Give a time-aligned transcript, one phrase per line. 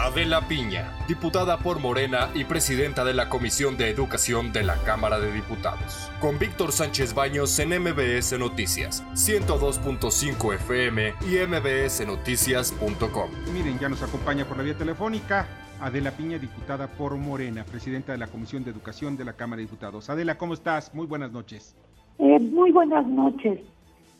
[0.00, 5.20] Adela Piña, diputada por Morena y presidenta de la Comisión de Educación de la Cámara
[5.20, 6.10] de Diputados.
[6.20, 13.30] Con Víctor Sánchez Baños en MBS Noticias, 102.5 FM y mbsnoticias.com.
[13.52, 15.46] Miren, ya nos acompaña por la vía telefónica
[15.82, 19.64] Adela Piña, diputada por Morena, presidenta de la Comisión de Educación de la Cámara de
[19.64, 20.08] Diputados.
[20.08, 20.94] Adela, ¿cómo estás?
[20.94, 21.76] Muy buenas noches.
[22.18, 23.60] Eh, muy buenas noches,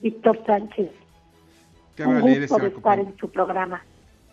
[0.02, 0.90] Víctor Sánchez.
[1.96, 2.50] Qué amable eres.
[2.52, 3.82] estar en su programa.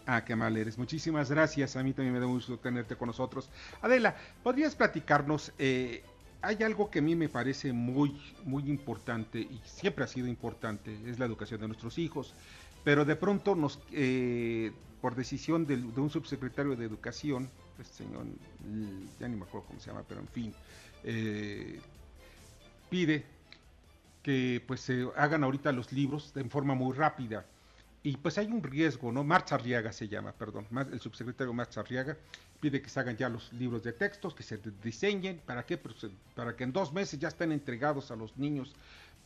[0.09, 0.77] Ah, qué amable eres.
[0.77, 1.75] Muchísimas gracias.
[1.75, 3.49] A mí también me da gusto tenerte con nosotros.
[3.81, 5.51] Adela, ¿podrías platicarnos?
[5.59, 6.01] Eh,
[6.41, 10.97] hay algo que a mí me parece muy, muy importante y siempre ha sido importante,
[11.05, 12.33] es la educación de nuestros hijos.
[12.85, 18.27] Pero de pronto nos, eh, por decisión de, un subsecretario de Educación, este señor,
[19.19, 20.53] ya ni me acuerdo cómo se llama, pero en fin,
[21.03, 21.81] eh,
[22.89, 23.25] pide
[24.23, 27.45] que pues se hagan ahorita los libros de forma muy rápida.
[28.07, 29.25] Y pues hay un riesgo, ¿no?
[29.25, 32.15] Marcha Arriaga se llama, perdón, el subsecretario Marcha Arriaga
[32.61, 35.77] pide que se hagan ya los libros de textos, que se diseñen, ¿para qué?
[35.77, 38.73] Pues, para que en dos meses ya estén entregados a los niños.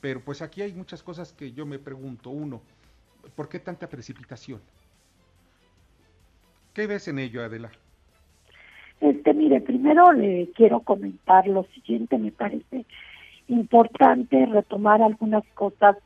[0.01, 2.31] Pero pues aquí hay muchas cosas que yo me pregunto.
[2.31, 2.63] Uno,
[3.35, 4.59] ¿por qué tanta precipitación?
[6.73, 7.69] ¿Qué ves en ello, Adela?
[8.99, 12.87] Este, mire, primero le quiero comentar lo siguiente, me parece
[13.47, 15.97] importante retomar algunas cosas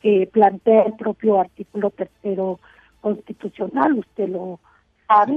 [0.00, 2.60] que plantea el propio artículo tercero
[3.00, 4.60] constitucional, usted lo
[5.08, 5.36] sabe,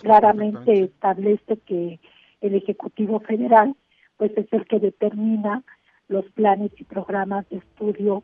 [0.00, 1.98] claramente establece que
[2.40, 3.74] el Ejecutivo Federal
[4.16, 5.62] pues es el que determina
[6.08, 8.22] los planes y programas de estudio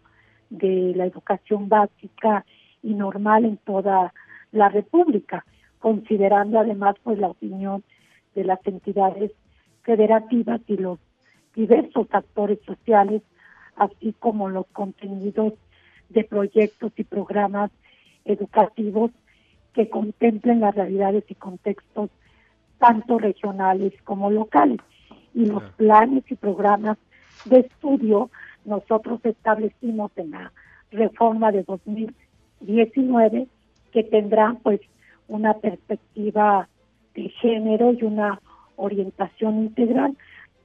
[0.51, 2.45] de la educación básica
[2.83, 4.13] y normal en toda
[4.53, 5.45] la República
[5.81, 7.83] considerando además pues la opinión
[8.35, 9.33] de las entidades
[9.83, 10.99] federativas y los
[11.55, 13.23] diversos actores sociales,
[13.77, 15.55] así como los contenidos
[16.11, 17.71] de proyectos y programas
[18.25, 19.11] educativos
[19.75, 22.11] que contemplen las realidades y contextos
[22.79, 24.81] tanto regionales como locales.
[25.35, 26.99] Y los planes y programas
[27.45, 28.31] de estudio
[28.65, 30.53] nosotros establecimos en la
[30.91, 33.47] reforma de 2019
[33.93, 34.81] que tendrán pues
[35.29, 36.69] una perspectiva
[37.15, 38.41] de género y una
[38.77, 40.17] orientación integral.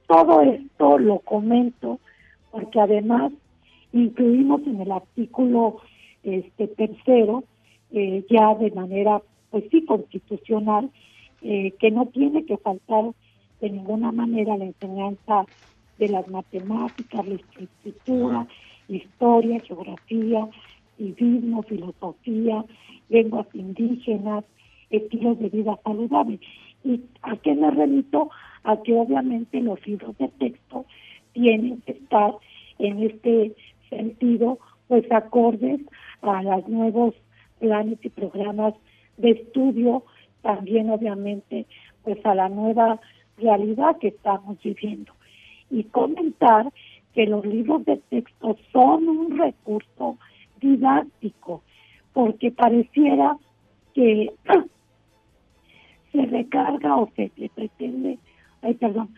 [0.06, 2.00] Todo esto lo comento
[2.50, 3.32] porque además
[3.92, 5.80] incluimos en el artículo
[6.22, 7.44] este tercero
[7.92, 10.90] eh, ya de manera pues sí constitucional
[11.42, 13.04] eh, que no tiene que faltar
[13.60, 15.44] de ninguna manera la enseñanza
[15.98, 18.46] de las matemáticas, la escritura,
[18.88, 20.48] historia, geografía,
[20.96, 22.64] civismo, filosofía,
[23.08, 24.44] lenguas indígenas,
[24.90, 26.40] estilos de vida saludables.
[26.84, 28.30] ¿Y a qué me remito?
[28.64, 30.84] A que obviamente los libros de texto
[31.32, 32.34] tienen que estar
[32.78, 33.54] en este
[33.88, 34.58] sentido,
[34.88, 35.80] pues acordes
[36.22, 37.14] a los nuevos
[37.58, 38.74] planes y programas
[39.16, 40.04] de estudio,
[40.42, 41.66] también obviamente
[42.02, 43.00] pues a la nueva
[43.36, 45.12] realidad que estamos viviendo.
[45.70, 46.72] Y comentar
[47.14, 50.18] que los libros de texto son un recurso
[50.60, 51.62] didáctico,
[52.12, 53.36] porque pareciera
[53.94, 54.32] que
[56.12, 58.18] se recarga o se le pretende,
[58.62, 59.14] ay, perdón,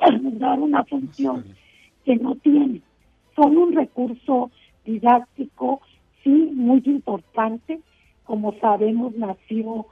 [0.38, 1.44] dar una función
[2.04, 2.80] que no tiene.
[3.36, 4.50] Son un recurso
[4.84, 5.80] didáctico,
[6.22, 7.80] sí, muy importante.
[8.24, 9.86] Como sabemos, nació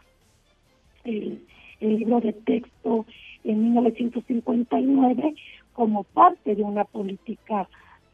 [1.05, 1.45] el,
[1.81, 3.07] el libro de texto
[3.45, 5.35] en 1959
[5.73, 7.69] como parte de una política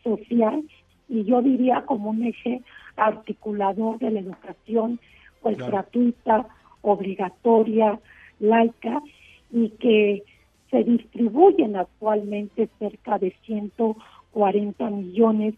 [0.05, 0.63] social
[1.09, 2.63] y yo diría como un eje
[2.97, 5.01] articulador de la educación
[5.43, 6.47] pues gratuita,
[6.83, 8.01] obligatoria,
[8.41, 9.03] laica
[9.53, 10.25] y que
[10.71, 13.35] se distribuyen actualmente cerca de
[14.37, 15.55] 140 millones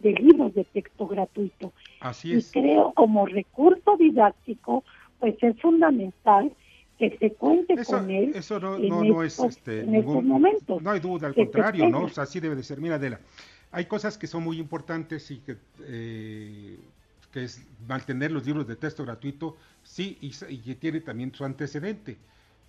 [0.00, 1.72] de libros de texto gratuito.
[2.00, 2.48] Así es.
[2.48, 4.84] Y creo como recurso didáctico,
[5.20, 6.52] pues es fundamental
[6.98, 8.32] que se cuente con él.
[8.34, 10.80] Eso no, no, es este, ningún, momento.
[10.80, 12.04] No hay duda, al contrario, ¿no?
[12.04, 12.80] O sea, así debe de ser.
[12.80, 13.20] Mira, Adela,
[13.70, 16.78] hay cosas que son muy importantes y que eh,
[17.32, 21.44] que es mantener los libros de texto gratuito, sí, y, y que tiene también su
[21.44, 22.18] antecedente.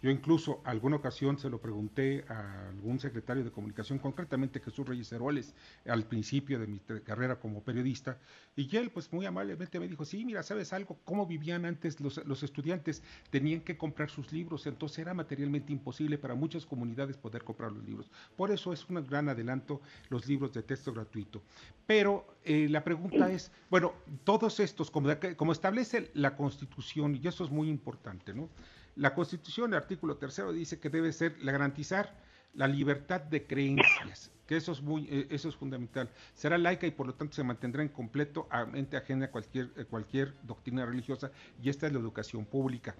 [0.04, 5.10] Yo incluso alguna ocasión se lo pregunté a algún secretario de comunicación, concretamente Jesús Reyes
[5.14, 5.56] Heroles,
[5.88, 8.20] al principio de mi carrera como periodista,
[8.54, 11.00] y él pues muy amablemente me dijo, sí, mira, ¿sabes algo?
[11.06, 13.02] ¿Cómo vivían antes los, los estudiantes?
[13.30, 17.86] Tenían que comprar sus libros, entonces era materialmente imposible para muchas comunidades poder comprar los
[17.86, 18.12] libros.
[18.36, 19.80] Por eso es un gran adelanto
[20.10, 21.42] los libros de texto gratuito.
[21.88, 23.94] Pero eh, la pregunta es, bueno,
[24.26, 25.08] todos estos, como,
[25.38, 28.50] como establece la Constitución, y eso es muy importante, ¿no?
[28.96, 32.14] La Constitución, el artículo tercero, dice que debe ser la garantizar
[32.54, 36.10] la libertad de creencias, que eso es muy, eh, eso es fundamental.
[36.36, 39.86] Será laica y por lo tanto se mantendrá en completo mente ajena a cualquier, eh,
[39.86, 41.32] cualquier doctrina religiosa
[41.62, 42.96] y esta es la educación pública.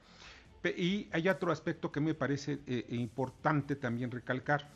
[0.78, 4.70] Y hay otro aspecto que me parece eh, importante también recalcar.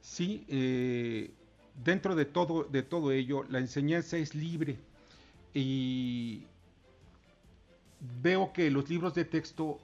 [0.00, 0.44] Sí,
[1.82, 4.78] dentro de todo, de todo ello, la enseñanza es libre
[5.54, 6.46] y
[8.22, 9.78] veo que los libros de texto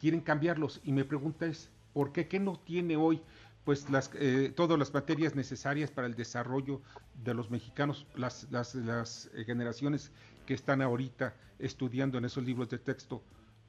[0.00, 2.28] quieren cambiarlos y me pregunta es, ¿por qué?
[2.28, 3.20] ¿Qué no tiene hoy?
[3.64, 6.80] pues las, eh, todas las materias necesarias para el desarrollo
[7.22, 10.12] de los mexicanos, las, las, las eh, generaciones
[10.46, 13.22] que están ahorita estudiando en esos libros de texto,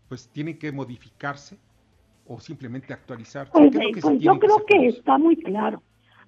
[0.10, 1.58] pues tienen que modificarse
[2.28, 3.50] o simplemente actualizar.
[3.52, 5.82] Pues, pues yo creo que, está muy claro.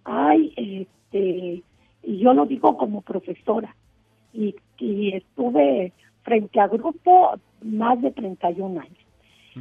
[0.05, 1.63] Hay, este,
[2.03, 3.75] y yo lo digo como profesora,
[4.31, 5.91] y, y estuve
[6.23, 9.06] frente a grupo más de 31 años.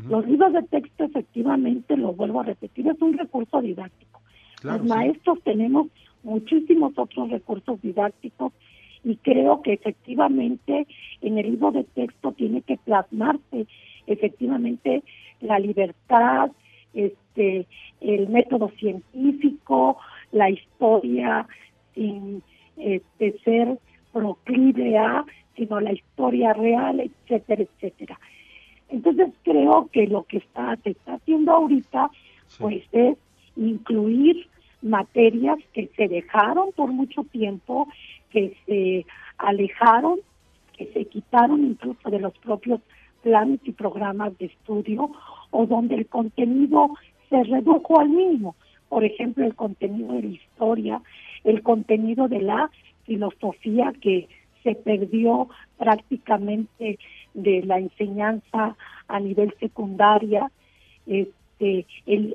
[0.08, 4.20] Los libros de texto efectivamente, lo vuelvo a repetir, es un recurso didáctico.
[4.62, 5.88] Los maestros tenemos
[6.22, 8.52] muchísimos otros recursos didácticos
[9.04, 10.86] y creo que efectivamente
[11.20, 13.66] en el libro de texto tiene que plasmarse
[14.06, 15.02] efectivamente
[15.40, 16.50] la libertad,
[16.94, 17.66] este,
[18.00, 19.98] el método científico,
[20.32, 21.46] la historia
[21.94, 22.42] sin
[22.76, 23.78] este, ser
[24.12, 25.24] proclive a,
[25.56, 28.18] sino la historia real, etcétera, etcétera.
[28.88, 32.10] Entonces creo que lo que está, se está haciendo ahorita,
[32.58, 33.16] pues es
[33.56, 34.48] incluir
[34.82, 37.88] materias que se dejaron por mucho tiempo,
[38.30, 39.06] que se
[39.38, 40.20] alejaron,
[40.76, 42.80] que se quitaron incluso de los propios
[43.22, 45.10] planes y programas de estudio,
[45.50, 46.90] o donde el contenido
[47.28, 48.54] se redujo al mínimo.
[48.88, 51.02] Por ejemplo, el contenido de la historia,
[51.42, 52.70] el contenido de la
[53.04, 54.28] filosofía que
[54.66, 55.48] se perdió
[55.78, 56.98] prácticamente
[57.34, 58.76] de la enseñanza
[59.06, 60.50] a nivel secundaria,
[61.06, 61.86] este,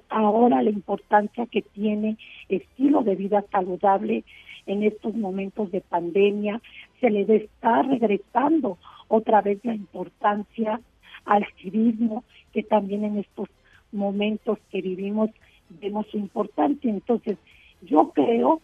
[0.07, 2.18] ahora la importancia que tiene
[2.48, 4.24] estilo de vida saludable
[4.66, 6.62] en estos momentos de pandemia,
[7.01, 8.77] se le está regresando
[9.10, 10.80] otra vez la importancia
[11.25, 12.24] al civismo,
[12.54, 13.50] que también en estos
[13.92, 15.31] momentos que vivimos
[15.81, 16.89] vemos su importancia.
[16.89, 17.38] Entonces,
[17.81, 18.62] yo creo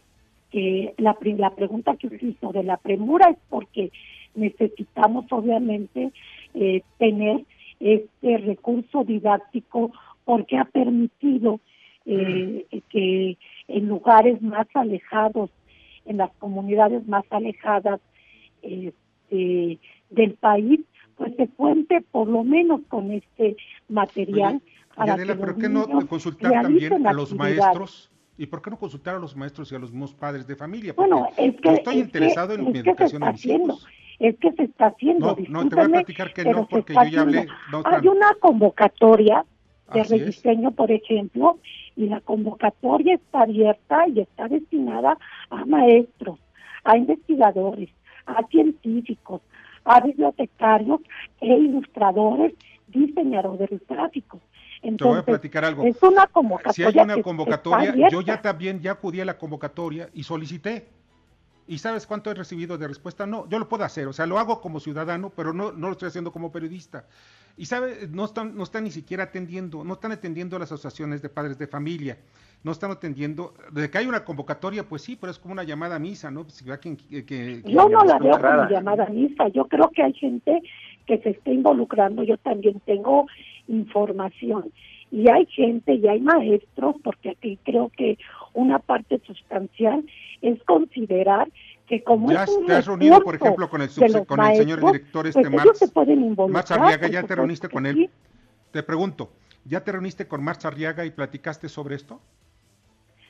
[0.52, 3.92] que la, la pregunta que hizo de la premura es porque
[4.36, 6.12] necesitamos obviamente
[6.54, 7.44] eh, tener
[7.80, 9.92] este recurso didáctico
[10.26, 11.60] porque ha permitido
[12.06, 15.50] eh, que en lugares más alejados,
[16.06, 18.00] en las comunidades más alejadas
[18.62, 19.78] este,
[20.10, 20.80] del país,
[21.18, 23.58] pues se cuente por lo menos con este
[23.90, 24.62] material.
[24.96, 28.10] para ¿por qué no consultar también a los maestros?
[28.38, 30.94] ¿Y por qué no consultar a los maestros y a los mismos padres de familia?
[30.95, 33.88] bueno, es que, estoy interesado en mi educación de mis hijos
[34.19, 35.36] es que se está haciendo.
[35.48, 37.48] No, no te voy a platicar que no, porque yo ya hablé.
[37.86, 39.45] Hay una convocatoria
[39.94, 41.60] de rediseño, por ejemplo,
[41.95, 45.18] y la convocatoria está abierta y está destinada
[45.50, 46.39] a maestros,
[46.84, 47.89] a investigadores,
[48.25, 49.42] a científicos,
[49.86, 51.00] a bibliotecarios
[51.39, 52.54] e ilustradores,
[52.88, 54.42] diseñadores gráficos.
[54.88, 55.84] Entonces, Te voy a platicar algo.
[55.84, 56.74] Es una convocatoria.
[56.74, 60.88] Si hay una convocatoria, yo ya también ya acudí a la convocatoria y solicité.
[61.68, 63.25] ¿Y sabes cuánto he recibido de respuesta?
[63.28, 65.92] No, yo lo puedo hacer, o sea, lo hago como ciudadano, pero no, no lo
[65.92, 67.06] estoy haciendo como periodista.
[67.57, 71.28] Y sabe, no están, no están ni siquiera atendiendo, no están atendiendo las asociaciones de
[71.28, 72.18] padres de familia,
[72.63, 75.95] no están atendiendo, de que hay una convocatoria, pues sí, pero es como una llamada
[75.95, 76.48] a misa, ¿no?
[76.50, 80.62] Si que, yo no la veo como llamada a misa, yo creo que hay gente
[81.06, 83.25] que se está involucrando, yo también tengo
[83.68, 84.72] información
[85.12, 88.18] y hay gente y hay maestros, porque aquí creo que
[88.53, 90.03] una parte sustancial
[90.41, 91.50] es considerar
[91.88, 93.89] que como ya es te has reunido, por ejemplo, con el,
[94.25, 96.08] con el señor director este pues
[96.50, 98.10] Marx, Arriaga, ¿ya te reuniste con él?
[98.72, 99.32] Te pregunto,
[99.63, 102.20] ¿ya te reuniste con Marx Arriaga y platicaste sobre esto?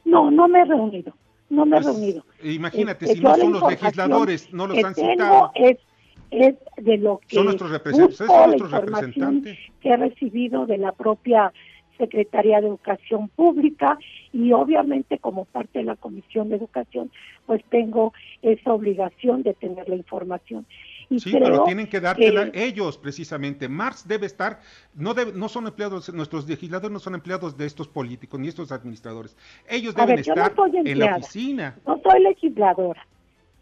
[0.05, 1.13] No, no me he reunido,
[1.49, 2.25] no me he pues, reunido.
[2.41, 5.51] Imagínate, este, si no son los legisladores, no los han citado.
[5.53, 5.77] Es,
[6.31, 7.71] es de lo que son nuestros
[8.17, 11.53] son nuestros representantes que he recibido de la propia
[11.97, 13.97] Secretaría de Educación Pública
[14.31, 17.11] y obviamente como parte de la Comisión de Educación,
[17.45, 20.65] pues tengo esa obligación de tener la información.
[21.09, 23.69] Y sí, pero tienen que dártela ellos precisamente.
[23.69, 24.59] Marx debe estar,
[24.93, 29.37] no no son empleados, nuestros legisladores no son empleados de estos políticos ni estos administradores.
[29.69, 31.77] Ellos deben estar en la oficina.
[31.85, 33.07] No soy legisladora.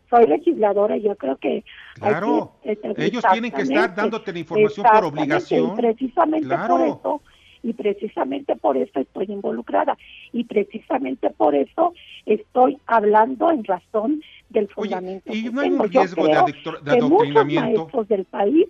[0.10, 1.64] Soy legisladora y yo creo que
[1.96, 5.76] claro, ellos tienen que estar dándote la información por obligación.
[5.76, 7.22] Precisamente por eso
[7.66, 9.98] y precisamente por eso estoy involucrada
[10.32, 11.94] y precisamente por eso
[12.28, 15.34] estoy hablando en razón del fundamento.
[15.34, 17.10] y no hay un riesgo de, adoctrinamiento.
[17.10, 18.68] Muchos maestros del país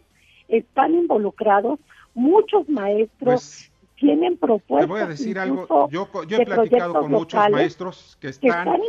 [0.48, 1.78] están involucrados,
[2.14, 4.88] muchos maestros pues tienen propuestas.
[4.88, 8.80] Te voy a decir algo, yo, he platicado con muchos maestros que están,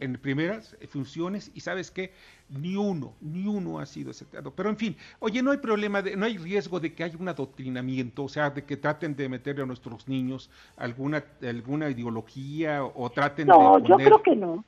[0.00, 2.12] en primeras funciones y sabes que
[2.48, 4.52] ni uno, ni uno ha sido aceptado.
[4.52, 7.28] Pero en fin, oye, no hay problema, de, no hay riesgo de que haya un
[7.28, 13.10] adoctrinamiento, o sea, de que traten de meterle a nuestros niños alguna, alguna ideología o
[13.10, 13.52] traten de...
[13.52, 14.64] No, yo creo que no.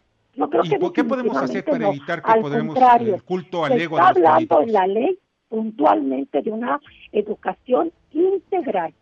[0.65, 4.17] ¿Y por qué podemos hacer para evitar que podamos el culto al ego de los
[4.17, 5.19] hablando en la ley
[5.49, 6.81] puntualmente de una
[7.13, 8.93] educación integral.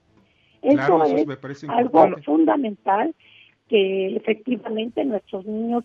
[0.63, 3.15] Eso, es algo fundamental
[3.69, 5.85] que efectivamente nuestros niños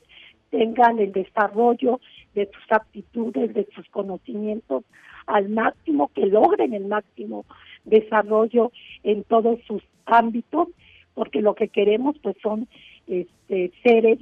[0.51, 1.99] tengan el desarrollo
[2.35, 4.83] de sus aptitudes, de sus conocimientos
[5.25, 7.45] al máximo, que logren el máximo
[7.85, 8.71] desarrollo
[9.03, 10.67] en todos sus ámbitos,
[11.15, 12.67] porque lo que queremos pues son
[13.07, 14.19] este, seres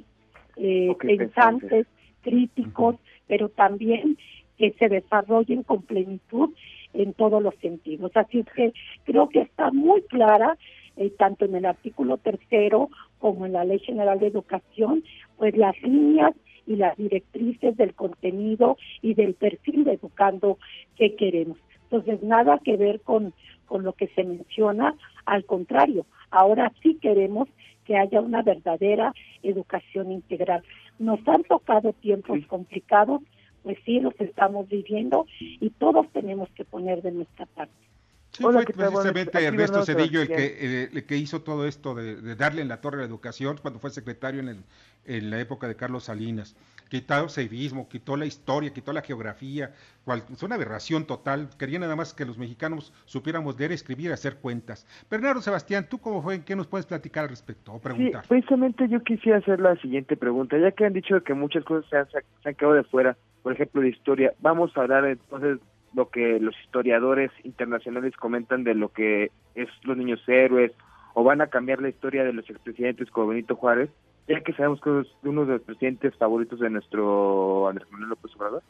[0.56, 1.86] eh, pensantes,
[2.22, 2.96] críticos,
[3.26, 4.16] pero también
[4.56, 6.50] que se desarrollen con plenitud
[6.92, 8.12] en todos los sentidos.
[8.14, 8.72] Así que
[9.04, 10.58] creo que está muy clara,
[10.96, 15.04] eh, tanto en el artículo tercero como en la Ley General de Educación,
[15.36, 16.34] pues las líneas
[16.66, 20.58] y las directrices del contenido y del perfil de educando
[20.96, 21.58] que queremos.
[21.84, 23.34] Entonces, nada que ver con,
[23.66, 24.94] con lo que se menciona,
[25.24, 27.48] al contrario, ahora sí queremos
[27.84, 30.62] que haya una verdadera educación integral.
[30.98, 33.20] Nos han tocado tiempos complicados,
[33.64, 37.89] pues sí, los estamos viviendo y todos tenemos que poner de nuestra parte.
[38.32, 42.68] Sí, fue precisamente Ernesto Cedillo el que, el que hizo todo esto de, darle en
[42.68, 44.64] la torre a la educación cuando fue secretario en,
[45.04, 46.56] en la época de Carlos Salinas.
[46.88, 49.72] Quitó el civismo, quitó la historia, quitó la geografía,
[50.04, 51.48] cual, es una aberración total.
[51.56, 54.86] Quería nada más que los mexicanos supiéramos leer, escribir, hacer cuentas.
[55.08, 56.44] Bernardo Sebastián, ¿tú cómo fue?
[56.44, 58.22] ¿Qué nos puedes platicar al respecto o preguntar?
[58.22, 61.88] Sí, precisamente yo quisiera hacer la siguiente pregunta, ya que han dicho que muchas cosas
[61.90, 64.34] se han, se han quedado de fuera, por ejemplo, de historia.
[64.40, 65.60] Vamos a hablar entonces
[65.94, 70.72] lo que los historiadores internacionales comentan de lo que es los niños héroes,
[71.14, 73.90] o van a cambiar la historia de los expresidentes como Benito Juárez,
[74.28, 78.34] ya que sabemos que es uno de los presidentes favoritos de nuestro Andrés Manuel López
[78.36, 78.62] Obrador.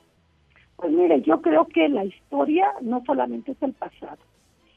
[0.77, 4.19] Pues mire, yo creo que la historia no solamente es el pasado,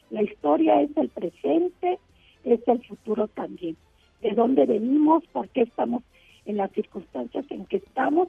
[0.09, 2.00] la historia es el presente,
[2.43, 3.77] es el futuro también.
[4.21, 6.03] De dónde venimos, por qué estamos
[6.45, 8.27] en las circunstancias en que estamos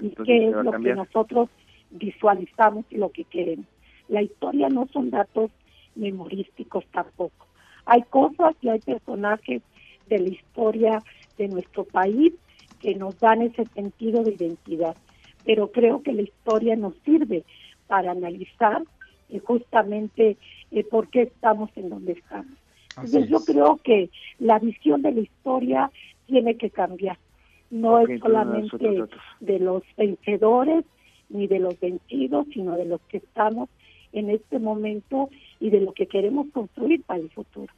[0.00, 1.48] y qué es lo que nosotros
[1.92, 3.66] visualizamos lo que queremos.
[4.08, 5.50] La historia no son datos
[5.94, 7.46] memorísticos tampoco.
[7.86, 9.62] Hay cosas y hay personajes
[10.08, 11.02] de la historia
[11.38, 12.32] de nuestro país
[12.80, 14.96] que nos dan ese sentido de identidad.
[15.44, 17.44] Pero creo que la historia nos sirve
[17.86, 18.82] para analizar
[19.28, 20.36] eh, justamente
[20.70, 22.52] eh, por qué estamos en donde estamos.
[22.96, 25.90] Entonces yo creo que la visión de la historia
[26.26, 27.18] tiene que cambiar.
[27.70, 29.06] No es solamente
[29.40, 30.84] de los vencedores,
[31.28, 33.68] ni de los vencidos, sino de los que estamos
[34.12, 37.72] en este momento y de lo que queremos construir para el futuro.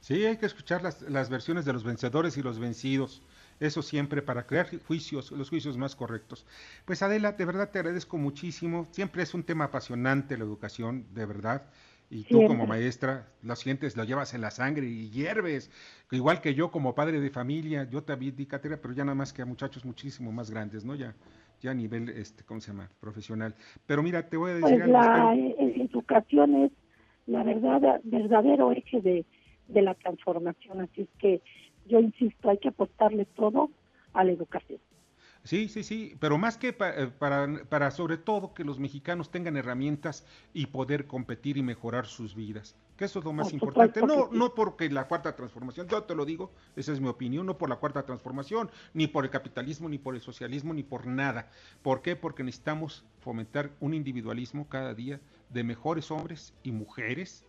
[0.00, 3.22] Sí, hay que escuchar las, las versiones de los vencedores y los vencidos.
[3.60, 6.44] Eso siempre para crear juicios, los juicios más correctos.
[6.84, 8.88] Pues Adela, de verdad te agradezco muchísimo.
[8.90, 11.62] Siempre es un tema apasionante la educación, de verdad.
[12.14, 15.70] Y tú como maestra lo sientes, lo llevas en la sangre y hierves.
[16.10, 19.32] Igual que yo como padre de familia, yo también di cátedra, pero ya nada más
[19.32, 20.94] que a muchachos muchísimo más grandes, ¿no?
[20.94, 21.14] Ya
[21.62, 23.54] ya a nivel, este, ¿cómo se llama?, profesional.
[23.86, 26.72] Pero mira, te voy a decir pues La educación es
[27.26, 29.24] la verdad, verdadero eje de,
[29.68, 31.40] de la transformación, así es que
[31.86, 33.70] yo insisto, hay que apostarle todo
[34.12, 34.80] a la educación.
[35.44, 39.56] Sí, sí, sí, pero más que eh, para, para, sobre todo que los mexicanos tengan
[39.56, 44.02] herramientas y poder competir y mejorar sus vidas, que eso es lo más importante.
[44.02, 47.58] No, no porque la cuarta transformación, yo te lo digo, esa es mi opinión, no
[47.58, 51.50] por la cuarta transformación, ni por el capitalismo, ni por el socialismo, ni por nada.
[51.82, 52.14] ¿Por qué?
[52.14, 55.20] Porque necesitamos fomentar un individualismo cada día
[55.50, 57.44] de mejores hombres y mujeres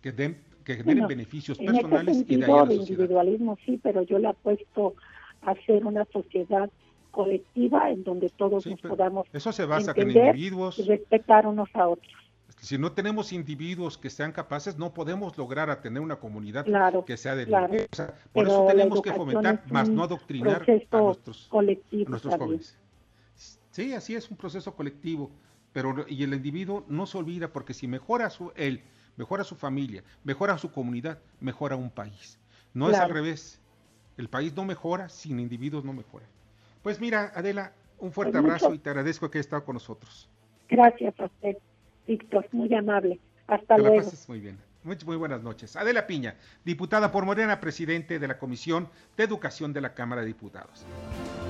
[0.00, 4.18] que den que generen beneficios personales y de ahí a la individualismo sí, pero yo
[4.18, 4.94] le apuesto
[5.42, 6.70] a ser una sociedad
[7.16, 11.88] colectiva en donde todos nos podamos eso se basa en individuos y respetar unos a
[11.88, 12.12] otros.
[12.58, 16.64] Si no tenemos individuos que sean capaces, no podemos lograr a tener una comunidad
[17.06, 17.74] que sea de claro.
[18.32, 22.78] Por eso tenemos que fomentar, más no adoctrinar a nuestros, jóvenes.
[23.70, 25.30] Sí, así es un proceso colectivo,
[25.72, 28.82] pero y el individuo no se olvida porque si mejora su él,
[29.16, 32.38] mejora su familia, mejora su comunidad, mejora un país.
[32.74, 33.60] No es al revés.
[34.18, 36.26] El país no mejora sin individuos no mejora.
[36.86, 40.28] Pues mira, Adela, un fuerte pues abrazo y te agradezco que hayas estado con nosotros.
[40.68, 41.56] Gracias a usted,
[42.06, 43.18] Víctor, muy amable.
[43.48, 44.08] Hasta luego.
[44.28, 44.56] muy bien.
[44.84, 45.74] Muy, muy, buenas noches.
[45.74, 50.28] Adela Piña, diputada por Morena, presidente de la Comisión de Educación de la Cámara de
[50.28, 50.86] Diputados.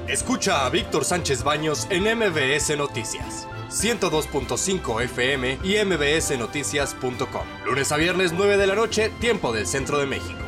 [0.09, 3.47] Escucha a Víctor Sánchez Baños en MBS Noticias.
[3.69, 7.47] 102.5 FM y mbsnoticias.com.
[7.67, 10.46] Lunes a viernes 9 de la noche, tiempo del centro de México.